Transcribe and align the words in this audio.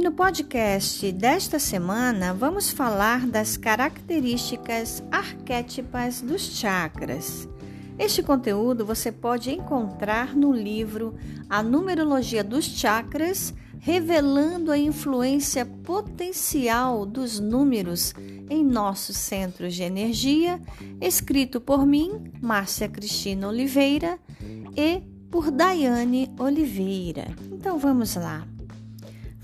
no 0.00 0.10
podcast 0.10 1.12
desta 1.12 1.58
semana 1.58 2.32
vamos 2.32 2.70
falar 2.70 3.26
das 3.26 3.58
características 3.58 5.02
arquétipas 5.10 6.22
dos 6.22 6.40
chakras. 6.58 7.46
Este 7.98 8.22
conteúdo 8.22 8.86
você 8.86 9.12
pode 9.12 9.50
encontrar 9.50 10.34
no 10.34 10.50
livro 10.50 11.14
A 11.48 11.62
Numerologia 11.62 12.42
dos 12.42 12.64
Chakras, 12.64 13.52
revelando 13.78 14.72
a 14.72 14.78
influência 14.78 15.66
potencial 15.66 17.04
dos 17.04 17.38
números 17.38 18.14
em 18.48 18.64
nossos 18.64 19.16
centros 19.16 19.74
de 19.74 19.82
energia, 19.82 20.60
escrito 21.00 21.60
por 21.60 21.86
mim, 21.86 22.32
Márcia 22.40 22.88
Cristina 22.88 23.46
Oliveira, 23.46 24.18
e 24.74 25.02
por 25.30 25.50
Daiane 25.50 26.30
Oliveira. 26.38 27.34
Então 27.52 27.78
vamos 27.78 28.14
lá. 28.16 28.51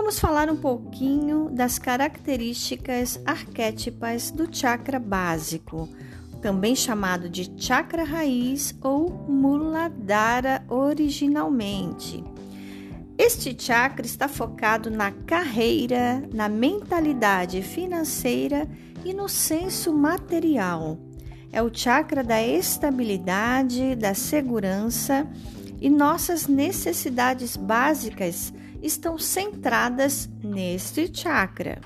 Vamos 0.00 0.18
falar 0.18 0.48
um 0.48 0.56
pouquinho 0.56 1.50
das 1.50 1.78
características 1.78 3.20
arquétipas 3.26 4.30
do 4.30 4.48
chakra 4.50 4.98
básico, 4.98 5.90
também 6.40 6.74
chamado 6.74 7.28
de 7.28 7.52
chakra 7.58 8.02
raiz 8.02 8.74
ou 8.82 9.10
Muladhara 9.28 10.64
originalmente. 10.70 12.24
Este 13.18 13.54
chakra 13.62 14.06
está 14.06 14.26
focado 14.26 14.90
na 14.90 15.12
carreira, 15.12 16.26
na 16.32 16.48
mentalidade 16.48 17.60
financeira 17.60 18.66
e 19.04 19.12
no 19.12 19.28
senso 19.28 19.92
material. 19.92 20.98
É 21.52 21.62
o 21.62 21.70
chakra 21.70 22.24
da 22.24 22.42
estabilidade, 22.42 23.94
da 23.96 24.14
segurança 24.14 25.28
e 25.78 25.90
nossas 25.90 26.46
necessidades 26.46 27.54
básicas 27.54 28.50
estão 28.82 29.18
centradas 29.18 30.28
neste 30.42 31.10
chakra. 31.12 31.80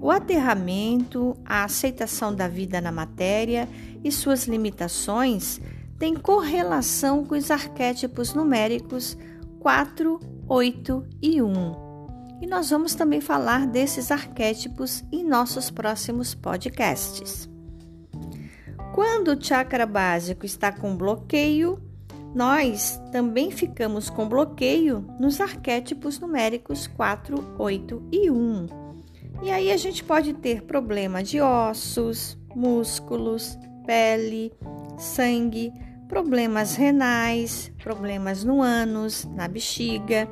O 0.00 0.10
aterramento, 0.10 1.36
a 1.44 1.64
aceitação 1.64 2.34
da 2.34 2.48
vida 2.48 2.80
na 2.80 2.90
matéria 2.90 3.68
e 4.02 4.10
suas 4.10 4.46
limitações 4.46 5.60
têm 5.98 6.14
correlação 6.14 7.24
com 7.24 7.34
os 7.34 7.50
arquétipos 7.50 8.32
numéricos 8.32 9.16
4, 9.60 10.18
8 10.48 11.06
e 11.20 11.42
1. 11.42 11.90
E 12.40 12.46
nós 12.46 12.70
vamos 12.70 12.94
também 12.94 13.20
falar 13.20 13.66
desses 13.66 14.10
arquétipos 14.10 15.04
em 15.12 15.22
nossos 15.22 15.70
próximos 15.70 16.34
podcasts. 16.34 17.50
Quando 18.94 19.28
o 19.28 19.44
chakra 19.44 19.84
básico 19.84 20.46
está 20.46 20.72
com 20.72 20.96
bloqueio, 20.96 21.78
nós 22.34 23.00
também 23.10 23.50
ficamos 23.50 24.08
com 24.08 24.28
bloqueio 24.28 25.04
nos 25.18 25.40
arquétipos 25.40 26.20
numéricos 26.20 26.86
4, 26.86 27.56
8 27.58 28.02
e 28.12 28.30
1. 28.30 28.66
E 29.42 29.50
aí 29.50 29.72
a 29.72 29.76
gente 29.76 30.04
pode 30.04 30.34
ter 30.34 30.62
problema 30.62 31.22
de 31.22 31.40
ossos, 31.40 32.38
músculos, 32.54 33.58
pele, 33.86 34.52
sangue, 34.98 35.72
problemas 36.08 36.76
renais, 36.76 37.72
problemas 37.82 38.44
no 38.44 38.60
ânus, 38.60 39.24
na 39.24 39.48
bexiga, 39.48 40.28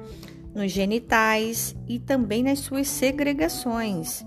nos 0.55 0.71
genitais 0.71 1.75
e 1.89 1.99
também 1.99 2.43
nas 2.43 2.59
suas 2.61 2.89
segregações. 2.89 4.25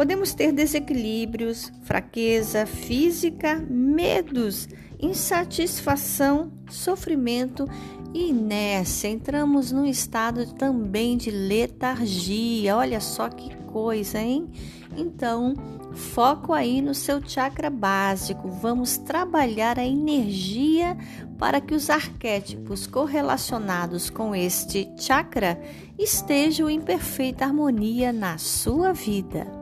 Podemos 0.00 0.32
ter 0.32 0.50
desequilíbrios, 0.50 1.70
fraqueza 1.82 2.64
física, 2.64 3.62
medos 3.68 4.66
insatisfação, 4.98 6.50
sofrimento 6.70 7.68
e 8.14 8.30
inércia. 8.30 9.08
Entramos 9.08 9.70
num 9.70 9.84
estado 9.84 10.54
também 10.54 11.18
de 11.18 11.30
letargia. 11.30 12.78
Olha 12.78 12.98
só 12.98 13.28
que 13.28 13.54
coisa, 13.66 14.18
hein? 14.18 14.48
Então, 14.96 15.52
foco 15.92 16.54
aí 16.54 16.80
no 16.80 16.94
seu 16.94 17.20
chakra 17.22 17.68
básico. 17.68 18.48
Vamos 18.48 18.96
trabalhar 18.96 19.78
a 19.78 19.84
energia 19.84 20.96
para 21.36 21.60
que 21.60 21.74
os 21.74 21.90
arquétipos 21.90 22.86
correlacionados 22.86 24.08
com 24.08 24.34
este 24.34 24.90
chakra 24.96 25.60
estejam 25.98 26.70
em 26.70 26.80
perfeita 26.80 27.44
harmonia 27.44 28.14
na 28.14 28.38
sua 28.38 28.94
vida. 28.94 29.59